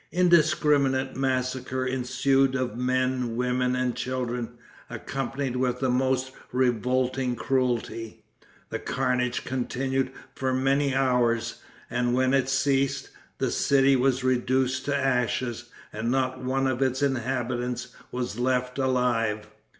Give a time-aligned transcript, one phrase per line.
[0.11, 4.53] Indiscriminate massacre ensued of men, women and children,
[4.89, 8.23] accompanied with the most revolting cruelty.
[8.71, 14.97] The carnage continued for many hours, and, when it ceased, the city was reduced to
[14.97, 19.47] ashes, and not one of its inhabitants was left alive.